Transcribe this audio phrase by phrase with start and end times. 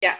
[0.00, 0.16] Yeah.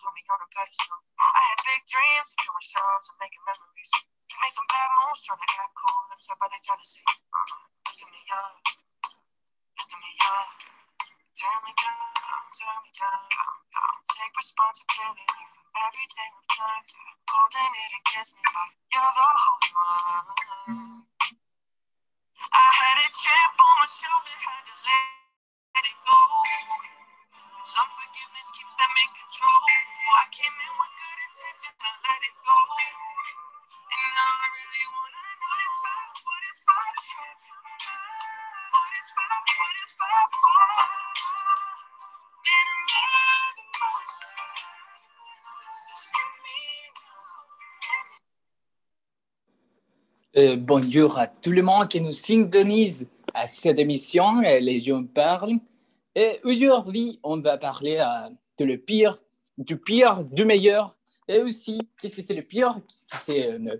[0.00, 0.96] Put me on a pedestal.
[1.20, 3.92] I had big dreams, doing shows and making memories.
[4.40, 6.00] Made some bad moves, trying to act cool.
[6.08, 7.04] Them stuff they jealousy.
[7.04, 8.56] Lifting me up,
[9.76, 10.48] lifting me up.
[11.36, 13.28] Turn me down, turn me down.
[14.08, 15.49] Take responsibility
[18.00, 21.04] against me like you're the holy one.
[22.52, 24.36] I had a chip on my shoulder,
[50.36, 55.02] Euh, bonjour à tout le monde qui nous syntonise à cette émission, euh, Les gens
[55.02, 55.58] parlent.
[56.14, 59.18] Et aujourd'hui, on va parler euh, de le pire,
[59.58, 60.96] du pire, du meilleur,
[61.26, 63.76] et aussi, qu'est-ce que c'est le pire, qu'est-ce que c'est euh,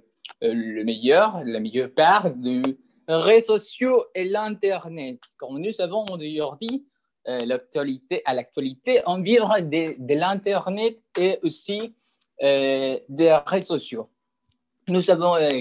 [0.52, 2.62] le meilleur, la meilleure part des
[3.06, 5.20] réseaux sociaux et l'Internet?
[5.36, 6.84] Comme nous savons aujourd'hui,
[7.26, 11.94] l'actualité, à l'actualité, on vit de, de l'Internet et aussi
[12.40, 14.08] des réseaux sociaux.
[14.90, 15.60] Nous avons euh,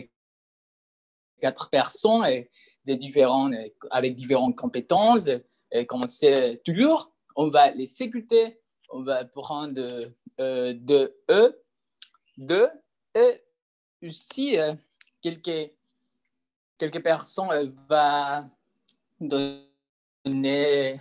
[1.39, 2.41] quatre personnes euh,
[2.85, 3.51] de différents,
[3.91, 5.29] avec différentes compétences.
[5.71, 9.79] Et comme c'est toujours, on va les écouter, on va prendre
[10.39, 11.61] euh, de eux,
[12.37, 12.69] de
[13.15, 13.43] et
[14.01, 14.73] aussi euh,
[15.21, 15.71] quelques,
[16.77, 18.49] quelques personnes euh, va
[19.19, 20.99] donner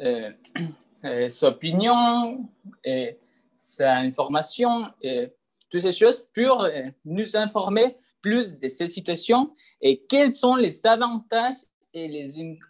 [0.00, 0.32] euh,
[1.04, 2.48] euh, sa opinion
[2.82, 3.18] et
[3.56, 5.32] sa information et
[5.70, 6.68] toutes ces choses pour
[7.04, 11.60] nous informer plus de ces situations et quels sont les avantages
[11.92, 12.26] et les,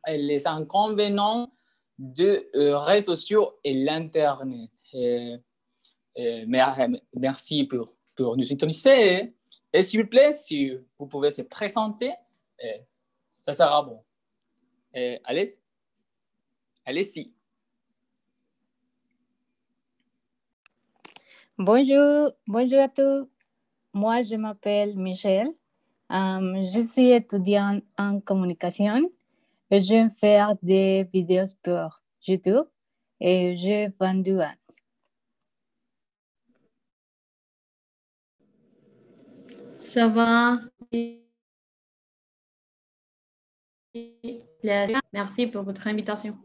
[0.09, 1.53] les inconvénients
[1.97, 4.73] de euh, réseaux sociaux et l'Internet.
[4.93, 5.37] Et,
[6.17, 9.33] et mer- merci pour, pour nous syntoniser.
[9.73, 12.13] Et, s'il vous plaît, si vous pouvez se présenter,
[13.31, 14.03] ça sera bon.
[15.25, 15.49] Allez,
[16.85, 17.33] allez-y.
[21.57, 23.29] Bonjour, bonjour à tous.
[23.95, 25.47] Moi, je m'appelle Michel.
[26.11, 29.09] Euh, je suis étudiante en communication
[29.71, 32.67] et je vais faire des vidéos pour YouTube
[33.21, 34.55] et j'ai 22 ans.
[39.79, 40.59] Ça va?
[45.13, 46.37] Merci pour votre invitation.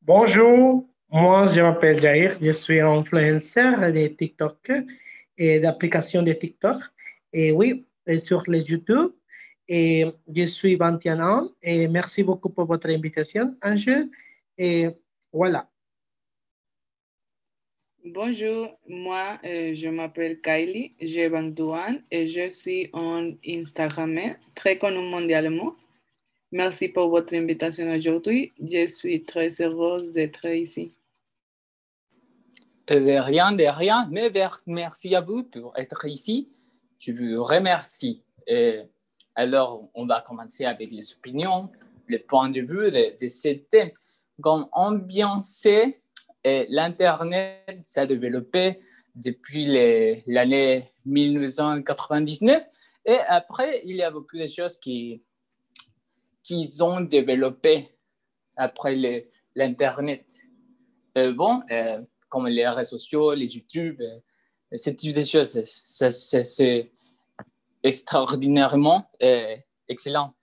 [0.00, 4.72] Bonjour, moi je m'appelle Jair, je suis influenceur de TikTok
[5.38, 6.80] et d'applications de TikTok.
[7.32, 9.12] Et oui, et sur les YouTube.
[9.68, 14.08] Et je suis 21 ans et merci beaucoup pour votre invitation, Angèle.
[14.58, 14.88] Et
[15.32, 15.68] voilà.
[18.04, 24.76] Bonjour, moi euh, je m'appelle Kylie, j'ai 22 ans et je suis un Instagrammeur très
[24.76, 25.76] connu mondialement.
[26.50, 28.52] Merci pour votre invitation aujourd'hui.
[28.60, 30.92] Je suis très heureuse d'être ici.
[32.92, 34.30] De rien, de rien, mais
[34.66, 36.50] merci à vous pour être ici.
[36.98, 38.22] Je vous remercie.
[38.46, 38.82] Et
[39.34, 41.70] alors, on va commencer avec les opinions,
[42.06, 43.90] le point de vue de, de ce thème.
[44.42, 44.68] Comme
[46.44, 48.80] et l'Internet s'est développé
[49.14, 49.66] depuis
[50.26, 52.62] l'année 1999.
[53.06, 55.22] Et après, il y a beaucoup de choses qui,
[56.42, 57.88] qui ont développé
[58.56, 59.24] après
[59.54, 60.26] l'Internet.
[61.18, 62.00] Euh, bon, euh,
[62.32, 64.00] comme les réseaux sociaux, les YouTube,
[64.72, 65.62] et ce type de choses.
[65.64, 66.90] C'est
[67.82, 69.10] extraordinairement
[69.86, 70.34] excellent.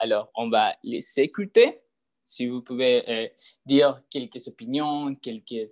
[0.00, 1.82] alors, on va les écouter.
[2.24, 3.30] Si vous pouvez
[3.66, 5.68] dire quelques opinions, quelques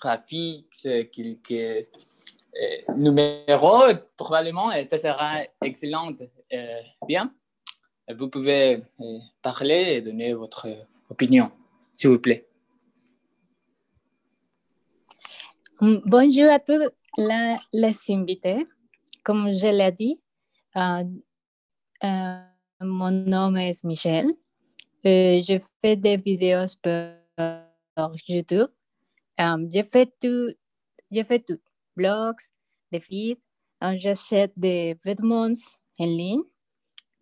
[0.00, 1.88] graphiques, quelques
[2.94, 6.14] numéros, probablement, ça sera excellent.
[7.08, 7.34] bien,
[8.16, 8.84] vous pouvez
[9.42, 10.68] parler et donner votre
[11.08, 11.50] opinion,
[11.96, 12.49] s'il vous plaît.
[15.80, 17.56] Bonjour à tous les
[18.10, 18.66] invités.
[19.24, 20.20] Comme je l'ai dit,
[20.76, 21.04] euh,
[22.04, 22.40] euh,
[22.80, 24.26] mon nom est Michel.
[25.06, 28.68] Euh, je fais des vidéos sur YouTube.
[29.38, 30.50] je fais tout,
[31.10, 31.60] je fais tout,
[31.96, 32.42] blogs,
[32.92, 33.40] des feeds.
[33.94, 35.48] J'achète des vêtements
[35.98, 36.42] en ligne.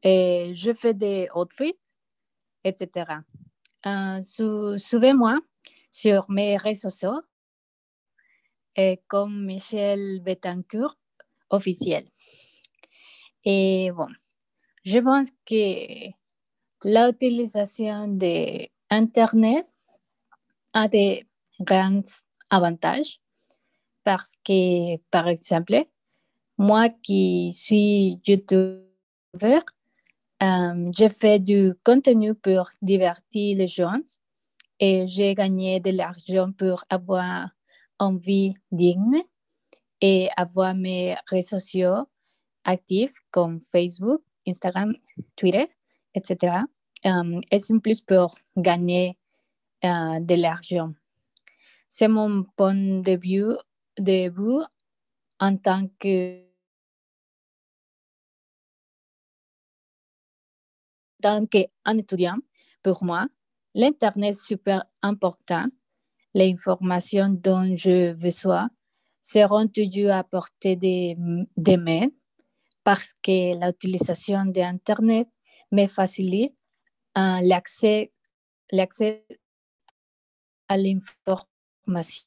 [0.02, 1.78] Je fais des outfits,
[2.64, 3.20] etc.
[4.20, 5.38] Suivez-moi
[5.92, 7.20] sur mes réseaux sociaux
[9.06, 10.96] comme Michel Betancourt
[11.50, 12.04] officiel.
[13.44, 14.08] Et bon,
[14.84, 16.10] je pense que
[16.84, 19.66] l'utilisation de Internet
[20.72, 21.26] a des
[21.60, 22.02] grands
[22.50, 23.20] avantages
[24.04, 25.84] parce que, par exemple,
[26.56, 29.60] moi qui suis YouTuber,
[30.42, 34.00] euh, j'ai fait du contenu pour divertir les gens
[34.78, 37.48] et j'ai gagné de l'argent pour avoir
[38.00, 39.22] une vie digne
[40.00, 42.08] et avoir mes réseaux sociaux
[42.64, 44.94] actifs comme Facebook, Instagram,
[45.36, 45.66] Twitter,
[46.14, 46.64] etc.
[47.04, 49.16] Um, es un plus pour gagner
[49.84, 50.92] uh, de l'argent?
[51.88, 53.56] C'est mon point de vue,
[53.98, 54.62] de vue
[55.40, 56.48] en tant que
[61.20, 62.38] tant qu'un étudiant,
[62.82, 63.26] pour moi,
[63.74, 65.66] l'Internet est super important
[66.38, 68.68] les informations dont je besoin
[69.20, 71.16] seront toujours à portée des,
[72.84, 75.28] parce que l'utilisation d'Internet
[75.72, 76.56] me facilite
[77.16, 78.10] uh, l'accès,
[80.68, 82.24] à l'information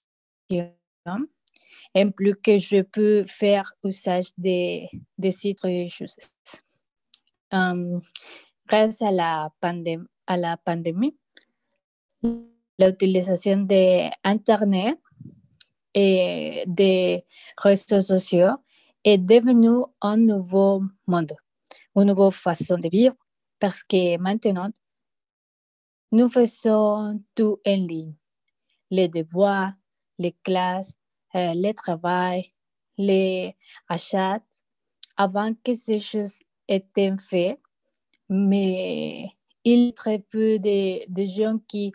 [1.93, 6.07] et plus que je peux faire usage des, des sites religieux.
[7.51, 8.01] Um,
[8.67, 9.49] grâce à la,
[10.27, 11.15] à la pandémie,
[12.85, 14.99] l'utilisation d'Internet
[15.93, 17.25] et des
[17.57, 18.55] réseaux sociaux
[19.03, 21.33] est devenue un nouveau monde,
[21.95, 23.15] une nouvelle façon de vivre
[23.59, 24.71] parce que maintenant,
[26.11, 28.15] nous faisons tout en ligne.
[28.89, 29.73] Les devoirs,
[30.17, 30.93] les classes,
[31.35, 32.51] euh, le travail,
[32.97, 33.55] les
[33.87, 34.43] achats,
[35.15, 37.59] avant que ces choses étaient faites,
[38.29, 39.29] mais
[39.63, 41.93] il y a très peu de, de gens qui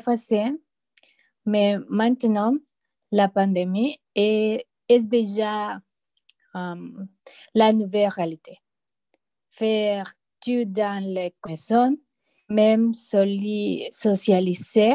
[0.00, 0.52] faisaient,
[1.46, 2.54] mais maintenant,
[3.12, 5.80] la pandémie est, déjà
[6.54, 7.08] um,
[7.54, 8.58] la nouvelle réalité.
[9.50, 11.96] Faire tout dans les maisons,
[12.48, 14.94] même socialiser,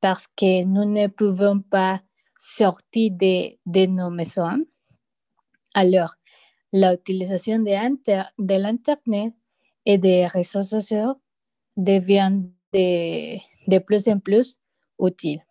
[0.00, 2.00] parce que nous ne pouvons pas
[2.36, 4.64] sortir de, de nos maisons.
[5.74, 6.14] Alors,
[6.72, 9.34] l'utilisation de, l'Internet
[9.84, 11.20] et des réseaux sociaux
[11.76, 12.32] devient
[12.72, 13.38] de,
[13.68, 14.58] de plus en plus
[14.98, 15.42] utile.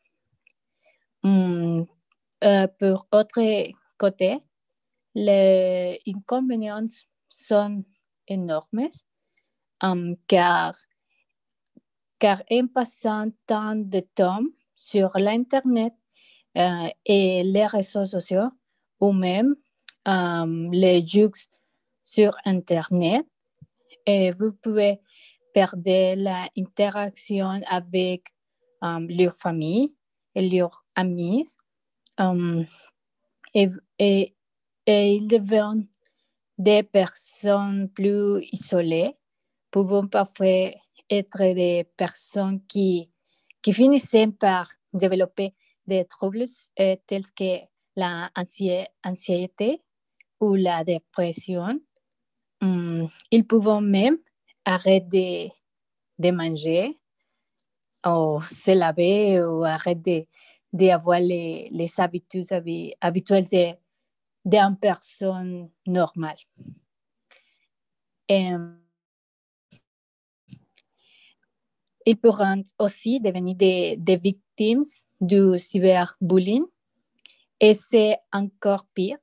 [1.24, 1.86] Um,
[2.44, 4.40] uh, pour autre côté,
[5.14, 7.83] les inconvénients sont
[8.28, 8.90] énormes
[9.81, 10.76] um, car,
[12.19, 14.45] car en passant tant de temps
[14.76, 15.94] sur l'Internet
[16.56, 18.50] uh, et les réseaux sociaux
[19.00, 19.56] ou même
[20.06, 21.31] um, les jeux
[22.04, 23.26] sur Internet,
[24.06, 25.02] et vous pouvez
[25.57, 28.28] perdre l'interaction avec
[28.83, 29.92] um, leur famille
[30.35, 31.45] et leurs amis.
[32.19, 32.64] Um,
[33.56, 34.35] et, et,
[34.85, 35.87] ils deviennent
[36.59, 39.16] des personnes plus isolées,
[39.71, 40.69] pouvant parfois
[41.09, 43.09] être des personnes qui,
[43.64, 45.56] qui finissaient par développer
[45.87, 46.45] des troubles
[46.80, 47.61] euh, tels que
[47.95, 49.81] l'anxiété
[50.40, 51.80] ou la dépression.
[52.61, 54.18] Um, ils peuvent même
[54.68, 57.00] arrête de, manger
[58.06, 60.28] ou se laver ou arrête
[60.74, 62.45] d'avoir les, les habitudes
[63.00, 63.78] habituelles
[64.45, 66.38] d'une personne normale.
[68.28, 68.52] Et,
[72.06, 74.83] ils pourront aussi devenir des, des victimes
[75.19, 76.64] du cyberbullying
[77.59, 79.18] et c'est encore pire.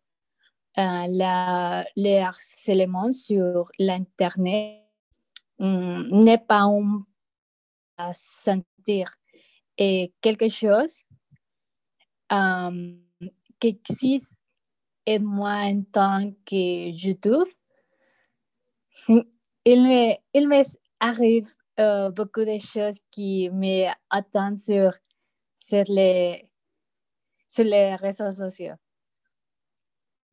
[0.77, 4.84] Euh, la, le harcèlement sur l'Internet
[5.59, 6.69] n'est pas
[7.97, 9.15] à sentir
[9.77, 11.01] et quelque chose
[12.33, 12.97] euh,
[13.61, 14.35] qui existe
[15.07, 17.49] et moi en tant que YouTube,
[19.65, 20.63] il me, il me
[21.01, 24.93] arrive euh, beaucoup de choses qui m'attendent sur,
[25.59, 26.49] sur, les,
[27.49, 28.75] sur les réseaux sociaux.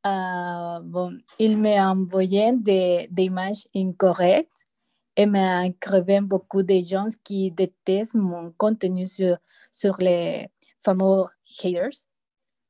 [0.06, 4.68] Euh, il m'a envoyé des, des images incorrectes
[5.16, 9.38] et m'a écrit beaucoup de gens qui détestent mon contenu sur,
[9.72, 10.48] sur les
[10.84, 11.26] fameux
[11.60, 12.08] haters.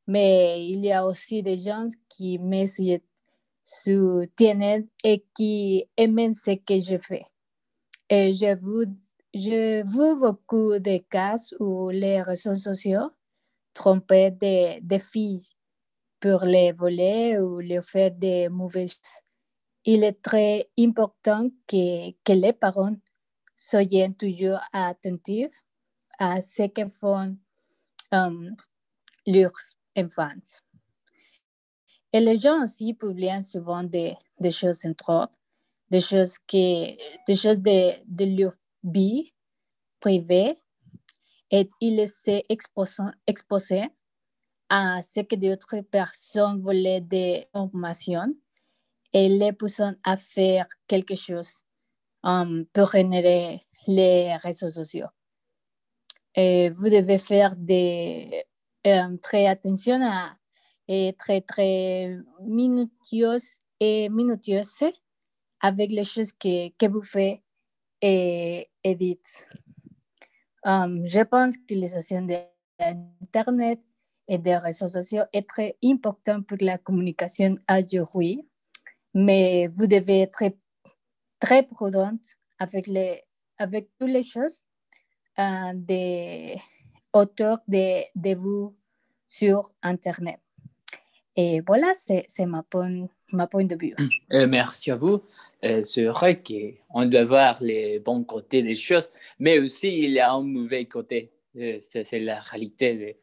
[0.07, 2.65] Mais il y a aussi des gens qui me
[3.63, 7.25] soutiennent et qui aiment ce que je fais.
[8.09, 8.91] Et je vu,
[9.33, 13.11] je vu beaucoup de cas où les réseaux sociaux
[13.73, 15.47] trompaient des, filles
[16.19, 18.99] pour les voler ou les faire des mauvaises
[19.85, 22.95] il est très important que, les parents
[23.55, 25.63] soient toujours attentifs
[26.19, 27.37] à ce que font
[28.11, 28.55] um,
[29.25, 29.51] leurs
[29.97, 30.29] enfants.
[32.13, 34.17] Et les gens aussi publient souvent des,
[34.51, 35.25] choses trop,
[35.89, 36.95] des choses, que,
[37.25, 39.33] des choses de, leur vie
[39.99, 40.57] privée,
[41.49, 43.01] et ils se exposent
[44.69, 48.33] à ce que d'autres personnes voulaient des informations
[49.13, 51.65] et les poussons à faire quelque chose
[52.23, 55.07] um, pour générer les réseaux sociaux.
[56.35, 58.45] Et vous devez faire des,
[58.85, 60.35] um, très attention à
[60.87, 64.83] et très très minutieuses et minutieuses
[65.61, 67.41] avec les choses que, que vous faites
[68.01, 69.47] et, et dites.
[70.65, 72.27] Um, je pense que l'utilisation
[72.79, 73.79] d'Internet
[74.27, 78.45] et des réseaux sociaux est très important pour la communication aujourd'hui
[79.13, 80.55] mais vous devez être très,
[81.39, 83.21] très prudente avec, les,
[83.57, 84.63] avec toutes les choses
[85.39, 86.55] euh, des
[87.13, 88.75] auteurs de, de vous
[89.27, 90.39] sur Internet.
[91.35, 93.95] Et voilà, c'est ma point, ma point de vue.
[94.33, 95.21] Euh, merci à vous.
[95.63, 100.19] Euh, c'est vrai qu'on doit voir les bons côtés des choses, mais aussi il y
[100.19, 101.31] a un mauvais côté.
[101.55, 103.17] Euh, c'est la réalité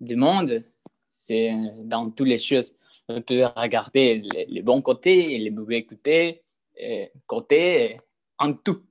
[0.00, 0.64] du monde.
[1.10, 1.52] C'est
[1.82, 2.74] dans toutes les choses
[3.08, 6.42] on peut regarder les, bons côtés et les mauvais côtés,
[6.82, 7.96] euh, côtés euh,
[8.38, 8.82] en tout.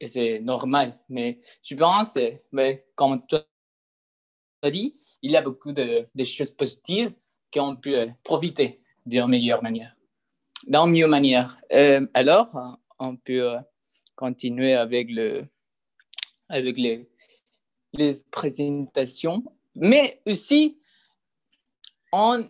[0.00, 0.98] Et c'est normal.
[1.08, 2.18] Mais je pense,
[2.52, 7.12] mais comme tu as dit, il y a beaucoup de, choses positives
[7.52, 9.94] qu'on peut euh, profiter d'une meilleure manière.
[10.66, 11.56] D'une meilleure manière.
[12.14, 13.54] alors, on peut
[14.16, 15.46] continuer avec, le,
[16.48, 17.08] avec les,
[17.92, 19.44] les présentations.
[19.76, 20.80] Mais aussi,
[22.12, 22.48] on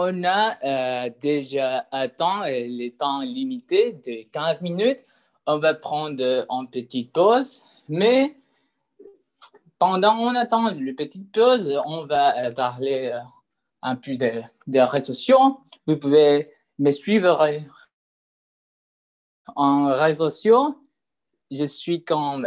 [0.00, 5.04] on a euh, déjà un temps, le temps limité de 15 minutes.
[5.44, 8.36] On va prendre une petite pause, mais
[9.78, 13.18] pendant on attend la petite pause, on va euh, parler euh,
[13.82, 15.60] un peu de, de réseaux sociaux.
[15.86, 17.50] Vous pouvez me suivre
[19.56, 20.78] en réseaux sociaux.
[21.50, 22.46] Je suis comme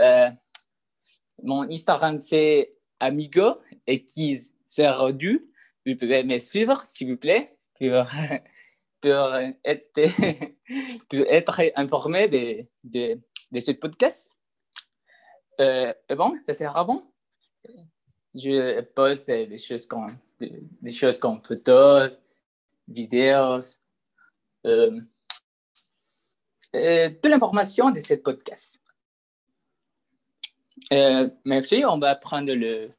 [1.43, 5.50] mon Instagram c'est Amigo et qui c'est Rodu
[5.85, 7.89] vous pouvez me suivre, s'il vous plaît, pour,
[9.01, 9.93] pour, être,
[11.09, 14.37] pour être informé de, de, ce podcast.
[15.59, 17.05] Euh, bon, ça sera bon.
[18.33, 20.07] Je poste des choses comme,
[20.39, 22.17] des, choses comme photos,
[22.87, 23.59] vidéos,
[24.65, 24.99] euh,
[26.73, 28.79] toute l'information de ce podcast.
[30.93, 32.89] Euh, merci, on va prendre le,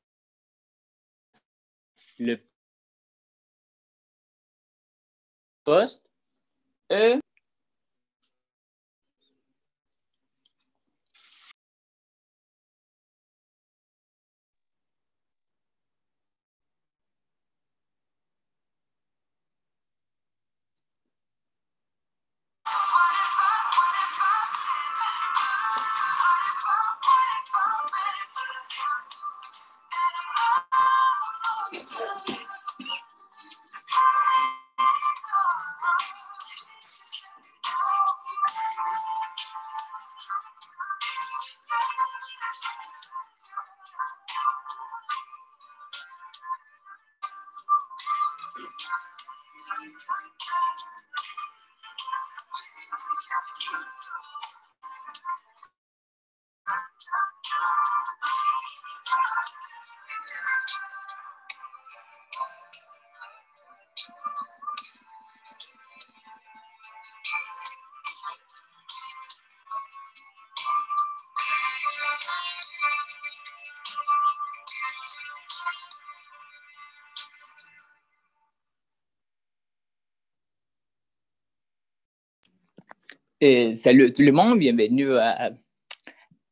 [2.19, 2.41] le
[5.64, 6.02] poste
[6.90, 7.19] E
[83.75, 85.50] Salut tout le monde, bienvenue à,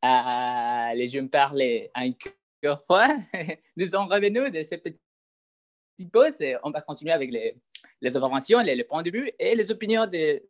[0.01, 3.07] à Les Jeunes Parler encore fois.
[3.77, 7.55] Nous sommes revenus de cette petite pause et on va continuer avec les,
[8.01, 10.43] les informations, les, les, points de vue et les opinions de,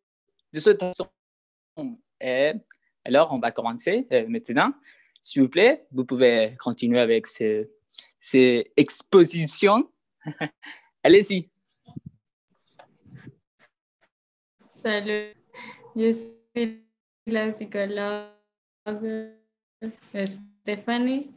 [0.52, 0.94] de ce temps.
[2.20, 2.54] Et
[3.06, 4.74] alors, on va commencer euh, maintenant.
[5.22, 7.70] S'il vous plaît, vous pouvez continuer avec ces,
[8.18, 9.92] ces expositions.
[11.04, 11.52] Allez-y.
[14.74, 15.36] Salut,
[15.96, 16.86] je suis
[17.28, 18.28] la psychologue
[20.64, 21.32] Stéphanie.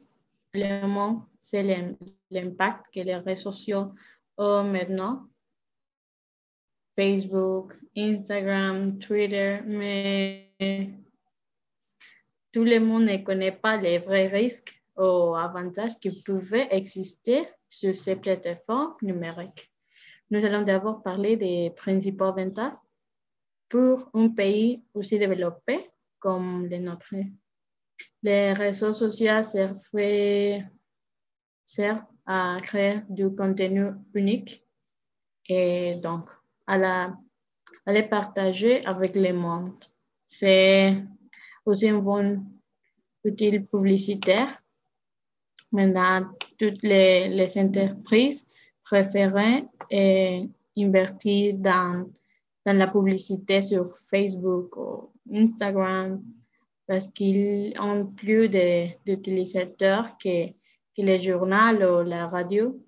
[0.55, 1.63] Le mot, c'est
[2.31, 3.93] l'impact que les réseaux sociaux
[4.39, 5.27] ont maintenant.
[6.97, 10.53] Facebook, Instagram, Twitter, mais
[12.53, 17.97] tout le monde ne connaît pas les vrais risques ou avantages qui pouvaient exister sur
[17.97, 19.73] ces plateformes numériques.
[20.31, 22.75] Nous allons d'abord parler des principaux avantages
[23.75, 25.91] pour un pays aussi développé
[26.21, 27.17] comme le nôtre.
[28.23, 29.81] Les réseaux sociaux servent,
[31.67, 34.65] servent à créer du contenu unique
[35.49, 36.31] et donc
[36.69, 37.17] à,
[37.89, 39.85] les partager avec le monde.
[40.25, 40.97] C'est
[41.67, 42.47] aussi un bon
[43.25, 44.63] outil publicitaire.
[45.73, 48.47] Maintenant, toutes les, les entreprises
[48.85, 52.09] préfèrent et investir dans,
[52.65, 56.23] dans la publicité sur Facebook ou Instagram
[56.87, 62.79] parce qu'ils ont plus d'utilisateurs que, que les journaux ou la radio.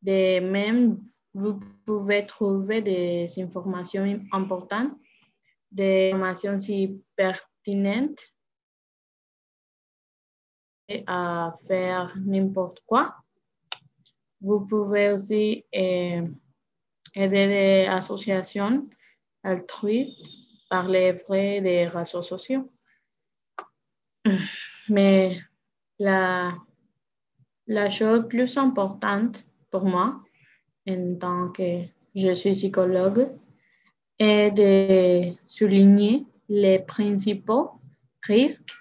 [0.00, 1.00] De même,
[1.34, 4.92] vous pouvez trouver des informations importantes,
[5.70, 8.20] des informations si pertinentes
[11.06, 13.14] à faire n'importe quoi.
[14.40, 16.26] Vous pouvez aussi euh,
[17.14, 18.88] aider des associations
[19.42, 20.26] altruistes
[20.68, 22.70] par les frais des réseaux sociaux.
[24.88, 25.38] Mais
[25.98, 26.54] la,
[27.66, 30.20] la chose plus importante pour moi,
[30.88, 31.82] en tant que
[32.14, 33.28] je suis psychologue,
[34.18, 37.72] est de souligner les principaux
[38.22, 38.72] risques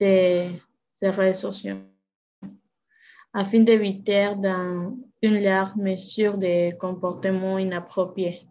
[0.00, 0.50] de
[0.92, 1.76] ces réseaux sociaux
[3.36, 8.45] afin d'éviter dans une large mesure des comportements inappropriés.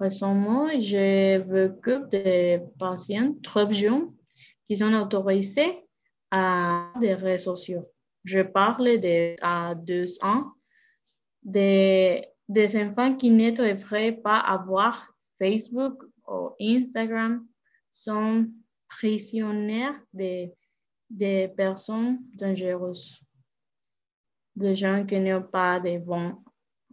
[0.00, 1.72] Récemment, j'ai vu
[2.10, 4.14] des patients trop jeunes
[4.66, 5.84] qui sont autorisés
[6.30, 7.86] à des réseaux sociaux.
[8.24, 10.52] Je parle de à deux ans
[11.42, 15.06] des, des enfants qui ne devraient pas avoir
[15.38, 17.46] Facebook ou Instagram
[17.92, 18.46] sont
[18.88, 20.50] prisonniers de,
[21.10, 23.22] de personnes dangereuses,
[24.56, 26.42] de gens qui n'ont pas de bonnes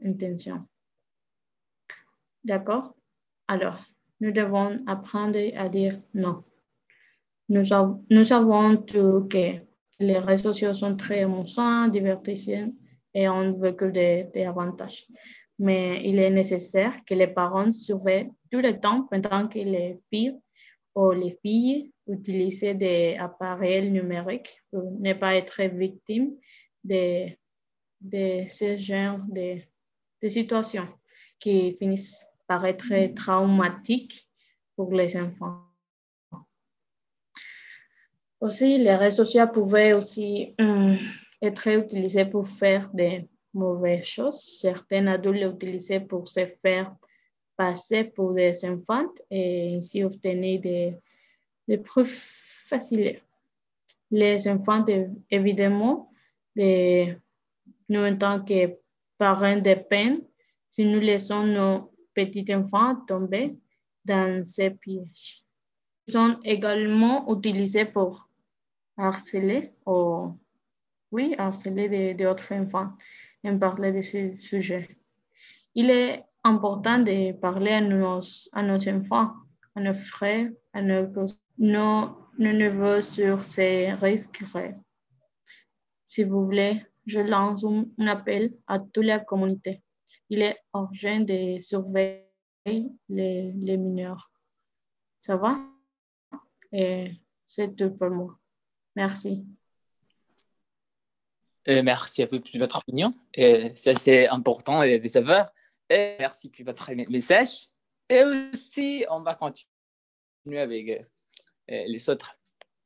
[0.03, 0.67] intentions.
[2.43, 2.96] D'accord?
[3.47, 3.85] Alors,
[4.19, 6.43] nous devons apprendre à dire non.
[7.49, 9.61] Nous, savons tout que
[9.99, 12.73] les réseaux sociaux sont très émouvants, divertissants
[13.13, 15.07] et on veut que des, avantages.
[15.59, 20.37] Mais il est nécessaire que les parents surveillent tout le temps pendant que les filles
[20.93, 26.35] ou les filles utilisent des appareils numériques pour ne pas être victimes
[26.83, 27.29] de,
[28.01, 29.61] de ce genre de,
[30.21, 30.87] de situations
[31.39, 34.27] qui finissent par être traumatiques
[34.75, 35.63] pour les enfants.
[38.39, 40.97] Aussi, les réseaux sociaux pouvaient aussi hum,
[41.41, 44.59] être utilisés pour faire des mauvaises choses.
[44.61, 46.95] Certains adultes l'utilisaient pour se faire
[47.55, 50.61] passer pour des enfants et ainsi obtenir
[51.67, 52.05] des preuves
[52.67, 53.19] faciles.
[54.11, 54.85] Les enfants,
[55.29, 56.11] évidemment,
[56.55, 58.77] nous en tant que
[59.17, 60.21] parents de peine,
[60.69, 63.55] si nous laissons nos petits enfants tomber
[64.03, 65.43] dans ces pièges.
[66.07, 68.29] Ils sont également utilisés pour
[68.97, 70.31] harceler ou
[71.11, 72.91] oui, harceler d'autres enfants
[73.43, 74.97] et parler de ce sujet.
[75.75, 78.19] Il est important de parler à nos,
[78.87, 79.33] enfants,
[79.75, 81.07] à nos frères, à nos,
[82.39, 84.43] neveux sur ces risques.
[86.05, 89.81] Si vous voulez, je lance un, appel à toute la communauté.
[90.29, 92.25] Il est urgent de surveiller
[93.07, 94.31] les, les mineurs.
[95.17, 95.57] Ça va?
[96.71, 97.11] Et
[97.45, 98.37] c'est tout pour moi.
[98.95, 99.45] Merci.
[101.69, 103.13] Euh, merci à vous pour votre opinion.
[103.33, 105.49] Et ça, c'est important de savoir.
[105.89, 107.69] Et merci pour votre message.
[108.09, 111.03] Et aussi, on va continuer avec euh,
[111.71, 112.37] euh, les autres.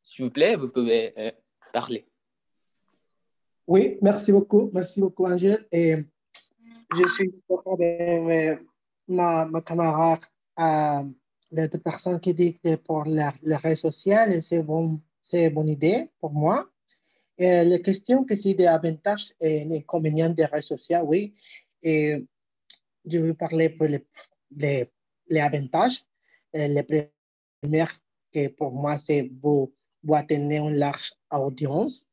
[0.04, 1.34] S'il vous plaît, vous pouvez
[1.72, 2.08] parler.
[3.68, 4.72] Oui, merci beaucoup.
[4.74, 5.68] Merci beaucoup, Angèle.
[5.72, 5.96] Et
[6.96, 8.58] je suis de
[9.08, 10.22] ma, ma camarade
[11.52, 16.32] l'autre personne qui dit que pour les réseaux sociaux, c'est bon, c'est bonne idée pour
[16.32, 16.70] moi.
[17.38, 21.34] Et la question que c'est des avantages et les inconvénients des réseaux sociaux, oui.
[21.82, 22.26] Et
[23.06, 24.06] je vais parler pour les,
[24.56, 24.88] les,
[25.28, 26.04] les avantages.
[26.54, 26.84] Et le
[27.62, 27.86] premier,
[28.34, 29.74] que pour moi, c'est vous,
[30.04, 32.06] vous atteindre une large audience.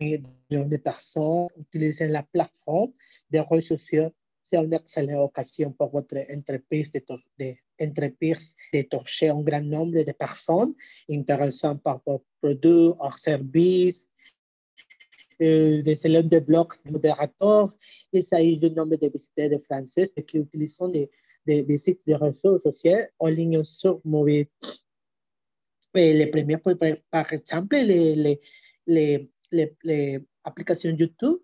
[0.00, 2.92] Des personnes utilisent la plateforme
[3.30, 4.12] des réseaux sociaux
[4.44, 7.00] c'est une excellente occasion pour votre entreprise de,
[7.38, 10.74] de, de toucher un grand nombre de personnes
[11.10, 14.06] intéressées par vos produits ou services.
[15.42, 17.68] Euh, des salons de blogs modérateurs.
[18.12, 20.78] Il s'agit du nombre de visiteurs français qui utilisent
[21.44, 24.46] des, des, sites de réseaux sociaux en ligne sur mobile.
[25.92, 26.58] Les premiers,
[27.10, 28.38] par exemple, les,
[28.86, 31.38] les, les, les applications YouTube,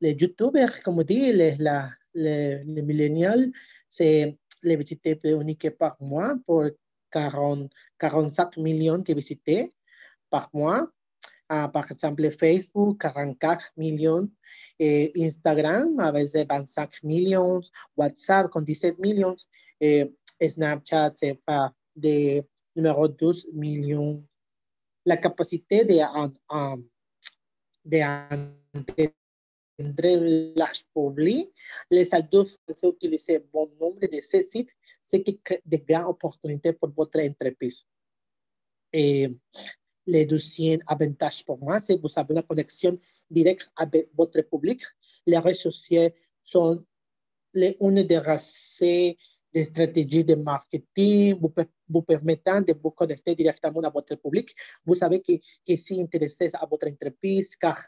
[0.00, 3.50] les YouTubers, comme on dit, les, la, les, les millénials,
[3.88, 6.64] c'est les visités uniques par mois pour
[7.10, 9.72] 40, 45 millions de visités
[10.30, 10.88] par mois.
[11.52, 14.30] Uh, par exemple, Facebook, 44 millions,
[14.78, 17.60] et Instagram avec 25 millions,
[17.98, 19.36] WhatsApp con 17 millions,
[19.78, 22.42] et Snapchat, c'est pas de
[22.74, 24.24] numéro 12 millions.
[25.04, 26.88] La capacité de, um, um,
[27.84, 27.98] de
[28.76, 29.12] entre
[30.56, 31.52] large public,
[31.90, 34.70] les adultes français utilisent bon nombre de ces sites,
[35.02, 37.84] ce qui crée de grandes opportunités pour votre entreprise.
[38.92, 39.28] Et
[40.06, 42.98] le deuxième avantage pour moi, c'est que vous avez la connexion
[43.30, 44.82] directe avec votre public.
[45.26, 46.10] Les réseaux sociaux
[46.42, 46.84] sont
[47.54, 49.14] les, une des racines
[49.54, 51.52] des stratégies de marketing vous,
[51.88, 54.54] vous, permettant de vous connecter directement à votre public.
[54.84, 55.32] Vous savez que,
[55.66, 57.78] que si intéressé à votre entreprise, car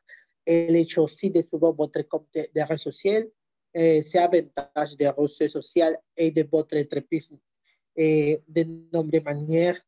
[0.46, 3.32] el hecho aussi de suivre votre compte de, de réseaux sociaux,
[3.74, 7.36] eh, c'est avantage des réseaux sociaux et de votre entreprise
[7.96, 9.80] eh, de nombreuses manières.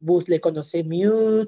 [0.00, 1.46] Vous les connaissez mieux,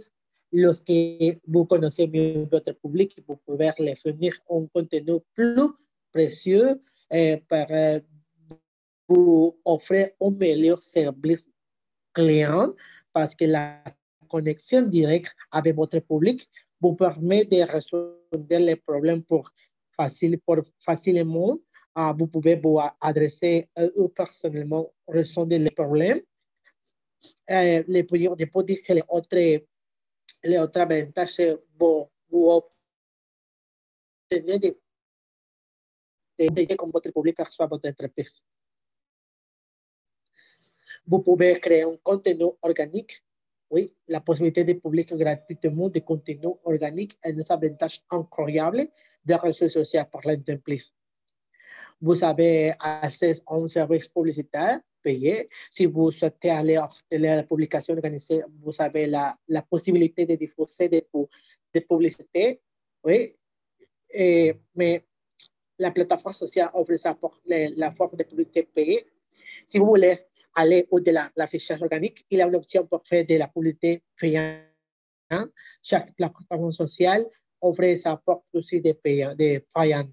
[0.51, 5.68] los que vous connaissez mieux votre public, vous pouvez les fournir un contenu plus
[6.11, 6.79] précieux
[7.12, 7.42] eh,
[9.07, 11.49] pour offrir un meilleur service
[12.12, 12.75] client
[13.12, 13.83] parce que la
[14.29, 16.49] connexion directe avec votre public
[16.81, 19.51] vous permet de résoudre les problèmes pour,
[19.97, 21.59] facile, pour facilement.
[21.97, 26.21] Uh, vous pouvez vous adresser euh, personnellement, résoudre les problèmes.
[27.49, 29.62] Les, peux dire que les autres,
[30.45, 31.40] les autres avantages,
[31.79, 32.62] vous, vous
[34.31, 34.77] obtenez des
[36.38, 38.43] de, de, comme votre public perçoit votre entreprise.
[41.07, 43.23] Vous pouvez créer un contenu organique
[43.71, 48.87] oui, la possibilité de publier gratuitement des contenus organiques est un avantage incroyable
[49.25, 50.95] des réseaux sociaux pour l'entreprise.
[52.01, 55.49] Vous avez accès à un service publicitaire payé.
[55.73, 59.37] Si vous souhaitez aller à la publication organisée, vous avez la,
[59.69, 61.07] possibilité de diffuser des,
[61.73, 62.61] des publicités.
[63.03, 63.37] Oui,
[64.75, 65.05] mais
[65.79, 66.93] la plateforme sociale offre
[67.77, 69.05] la forme de publicité payée.
[69.67, 70.17] Si vous voulez
[70.55, 74.61] aller au-delà de l'affichage organique, il a une option pour faire de la publicité payante.
[75.83, 77.25] Chaque plateforme sociale
[77.61, 80.09] offre sa propre aussi de, payant, de payant.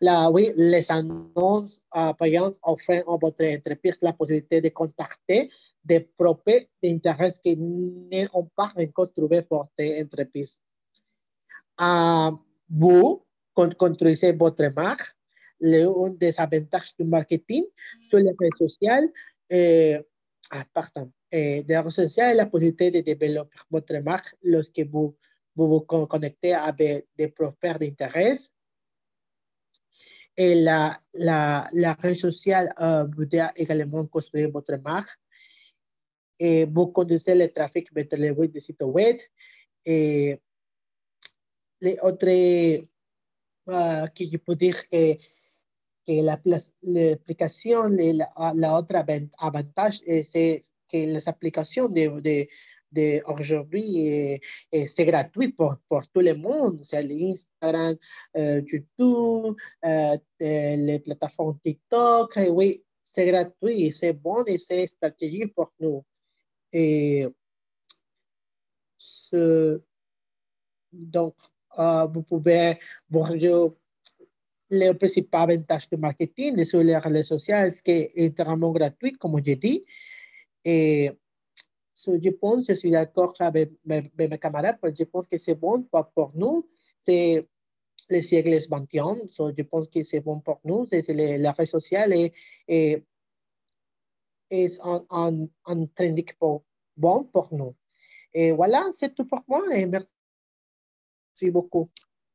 [0.00, 5.48] Là, oui, les annonces uh, payantes offrent à votre entreprise la possibilité de contacter
[5.84, 10.60] des propriétaires d'intérêt qui n'ont pas encore trouvé pour votre entreprise.
[11.80, 12.30] Uh,
[12.68, 15.14] vous construisez votre marque
[15.62, 17.64] un des avantages du marketing
[18.00, 19.12] sur les réseaux sociaux.
[19.52, 20.02] Euh,
[20.50, 25.16] ah, pardon, euh, des réseaux sociaux la possibilité de développer votre marque lorsque vous
[25.54, 28.36] vous, vous connectez avec des propriétaires d'intérêt.
[30.36, 35.18] Et la, la, la réseau social euh, vous doit également construire votre marque.
[36.38, 39.18] Et vous conduisez le trafic vers les web de site web.
[39.84, 40.40] Et
[41.82, 42.28] les autres
[43.68, 45.16] uh, que je peux dire que
[46.06, 49.06] que la, la aplicación, la, la otra
[49.38, 52.48] avantage es, es que las aplicaciones de, de,
[52.90, 56.80] de aujourd'hui eh, eh, c'est gratuit pour, pour tout le monde.
[56.84, 57.96] C'est l'Instagram,
[58.36, 59.56] euh, YouTube,
[60.38, 62.36] les plateformes TikTok.
[62.36, 66.04] Et oui, c'est gratuit, c'est bon et c'est stratégique pour nous.
[66.72, 67.26] Et
[68.98, 69.82] ce,
[70.92, 71.34] donc,
[71.78, 73.76] euh, vous pouvez, bonjour,
[74.72, 79.52] le principal avantage du marketing sur les réseaux sociaux, que est vraiment gratuit, comme je
[79.52, 79.84] dis.
[80.64, 81.10] Et
[81.94, 85.82] so, je pense, je suis d'accord avec mes, mes, camarades, je pense que c'est bon
[85.82, 86.66] pour, nous.
[86.98, 87.46] C'est
[88.08, 90.86] le siècle 21, so, je pense que c'est bon pour nous.
[90.86, 92.32] C'est les réseaux sociaux et,
[92.66, 93.04] et
[94.50, 96.64] est un, un, un trending pour,
[96.96, 97.74] bon pour nous.
[98.32, 101.90] Et voilà, c'est tout pour moi et merci beaucoup.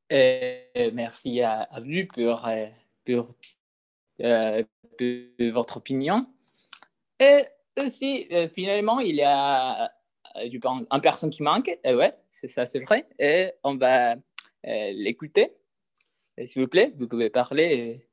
[0.10, 2.68] Et merci à, vous pour, euh,
[4.22, 4.64] euh,
[4.98, 6.28] pour, votre opinion.
[7.20, 7.44] Et
[7.78, 9.92] aussi, euh, finalement, il y a
[10.50, 11.78] je pense, une personne qui manque.
[11.84, 13.08] Et ouais, c'est ça, c'est vrai.
[13.20, 14.16] Et on va
[14.64, 15.54] l'écouter.
[16.46, 18.08] S'il vous plaît, vous pouvez parler.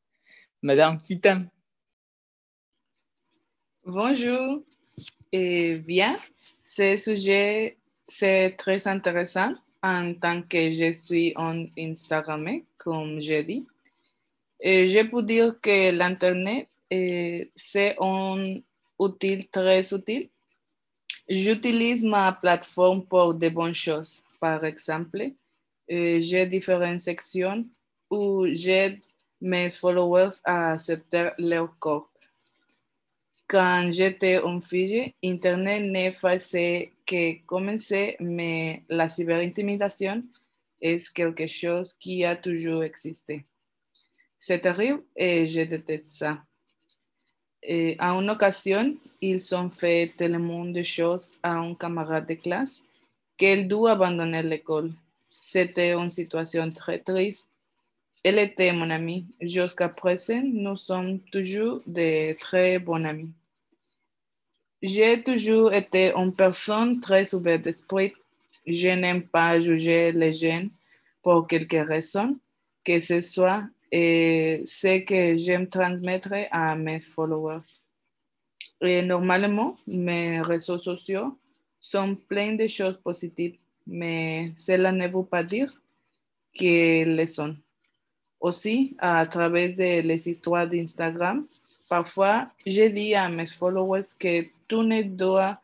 [0.62, 1.48] Madame Kitam.
[3.84, 4.62] Bonjour.
[5.32, 6.16] Et bien,
[6.62, 7.76] ce sujet,
[8.08, 9.52] c'est très intéressant
[9.84, 13.68] en tant que je suis en Instagram, comme j'ai dit.
[14.62, 16.68] Je peux dire que l'Internet,
[17.54, 18.60] c'est un
[18.98, 20.30] outil très utile.
[21.28, 24.22] J'utilise ma plateforme pour de bonnes choses.
[24.40, 25.32] Par exemple,
[25.86, 27.66] j'ai différentes sections
[28.10, 29.00] où j'aide
[29.40, 32.10] mes followers à accepter leur corps.
[33.46, 40.22] Quand j'étais en Fiji, Internet ne faisait que commencer, mais la cyberintimidation
[40.80, 43.44] est quelque chose qui a toujours existé.
[44.38, 46.38] C'est terrible et je déteste ça.
[47.62, 52.82] Et à une occasion, ils ont fait tellement de choses à un camarade de classe
[53.36, 54.92] qu'elle dut abandonner l'école.
[55.42, 57.48] C'était une situation très triste
[58.24, 59.26] elle était mon amie.
[59.40, 63.30] Jusqu'à présent, nous sommes toujours de très bons amis.
[64.82, 68.14] J'ai toujours été une personne très ouverte d'esprit.
[68.66, 70.66] Je n'aime pas juger les gens
[71.22, 72.38] pour quelque raison
[72.82, 77.80] que ce soit et ce que j'aime transmettre à mes followers.
[78.80, 81.38] Et normalement, mes réseaux sociaux
[81.80, 83.56] sont pleins de choses positives,
[83.86, 85.72] mais cela ne veut pas dire
[86.52, 87.56] qu'elles le sont
[88.44, 91.46] aussi à travers les histoires d'Instagram.
[91.88, 95.58] Parfois, je dis à mes followers que tout ne doit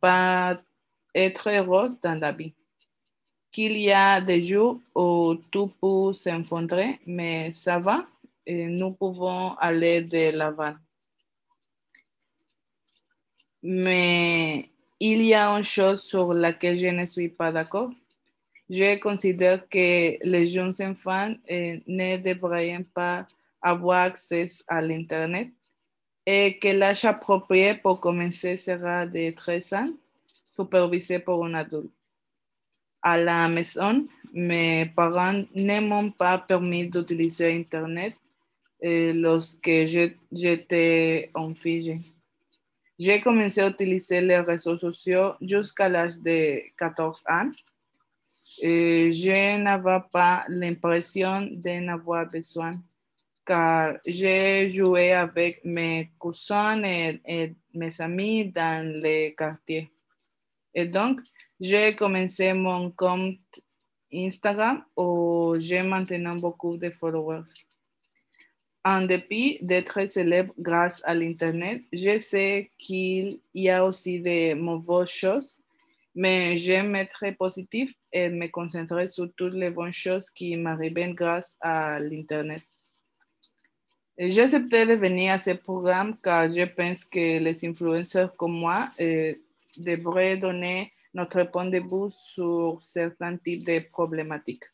[0.00, 0.58] pas
[1.14, 2.54] être rose dans la vie.
[3.52, 8.06] Qu'il y a des jours où tout peut s'effondrer, mais ça va
[8.46, 10.74] et nous pouvons aller de l'avant.
[13.62, 17.90] Mais il y a une chose sur laquelle je ne suis pas d'accord
[18.68, 23.26] je considère que les jeunes enfants eh, ne devraient pas
[23.60, 25.48] avoir accès à l'Internet
[26.26, 29.90] et que l'âge approprié pour commencer sera de 13 ans,
[30.44, 31.92] supervisé par un adulte.
[33.02, 38.14] À la maison, mes parents ne m'ont pas permis d'utiliser Internet
[38.80, 39.70] eh, lorsque
[40.32, 42.14] j'étais en Fiji.
[42.98, 47.50] J'ai commencé à utiliser les réseaux sociaux jusqu'à l'âge de 14 ans
[48.60, 52.78] je n'avais pas l'impression d'en avoir besoin
[53.44, 59.90] car j'ai joué avec mes cousins et, mes amis dans les quartiers.
[60.72, 61.20] Et donc,
[61.60, 63.38] j'ai commencé mon compte
[64.12, 67.50] Instagram où j'ai maintenant beaucoup de followers.
[68.84, 75.08] En dépit d'être célèbre grâce à l'Internet, je sais qu'il y a aussi de mauvaises
[75.08, 75.63] choses
[76.14, 81.56] mais j'aime être positif et me concentrer sur toutes les bonnes choses qui m'arrivent grâce
[81.60, 82.62] à l'Internet.
[84.16, 88.88] J'ai accepté de venir à ce programme car je pense que les influenceurs comme moi
[89.00, 89.34] euh,
[89.76, 94.64] devraient donner notre point de vue sur certains types de problématiques.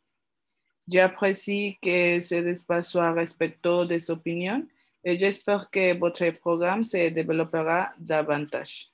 [0.87, 4.67] J'apprécie que ce espace soit respectueux des opinions
[5.05, 8.91] et j'espère que votre programme se développera davantage.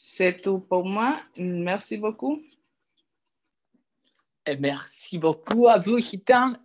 [0.00, 1.20] C'est tout pour moi.
[1.38, 2.40] Merci beaucoup.
[4.60, 6.56] Merci beaucoup à vous, Hitam.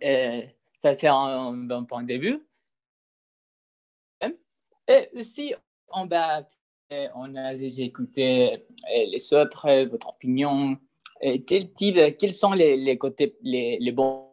[0.78, 2.46] Ça, c'est un bon point de vue.
[4.86, 5.52] Et aussi,
[5.88, 6.08] on,
[7.16, 10.78] on a écouté les autres, votre opinion.
[11.20, 14.30] Quel type, quels sont les, côtés, les, les, bons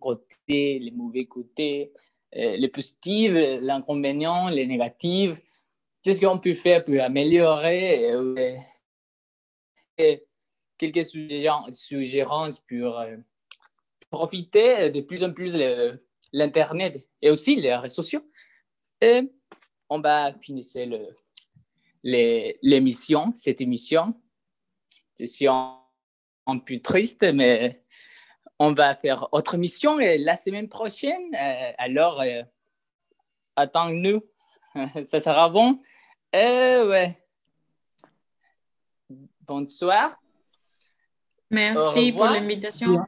[0.00, 1.92] côtés, les mauvais côtés,
[2.32, 5.42] les positifs, l'inconvénient, les négatifs?
[6.04, 8.46] Qu'est-ce qu'on peut faire pour améliorer euh,
[10.78, 13.16] quelques suggérances pour euh,
[14.10, 15.56] profiter de plus en plus
[16.32, 18.30] l'Internet et aussi les réseaux sociaux.
[19.00, 19.22] Et
[19.88, 20.64] on va finir
[22.02, 24.14] l'émission, cette émission.
[25.16, 27.82] C'est un peu triste, mais
[28.58, 31.34] on va faire autre mission la semaine prochaine.
[31.34, 32.22] Euh, alors,
[33.56, 34.22] attends-nous.
[35.04, 35.80] Ça sera bon.
[36.34, 37.16] Euh, ouais.
[39.46, 40.20] Bonsoir.
[41.50, 43.04] Merci pour l'invitation.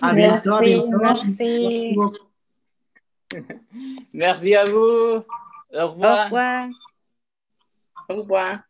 [0.00, 1.96] Merci, merci.
[4.14, 5.22] Merci à vous.
[5.74, 6.20] Au revoir.
[6.20, 6.68] Au revoir.
[8.08, 8.67] Au revoir.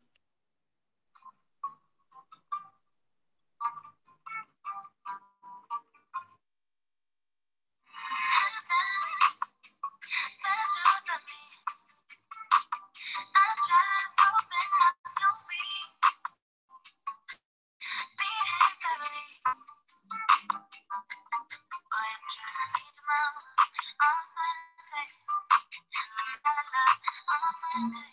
[27.79, 28.08] present.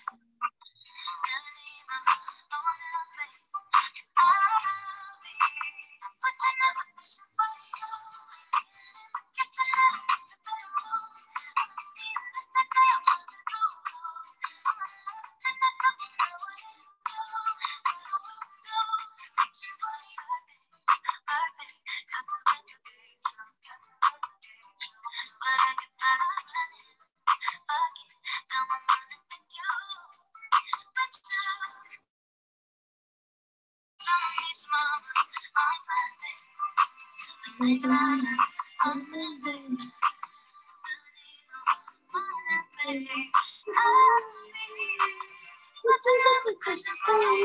[37.87, 38.44] Thank you.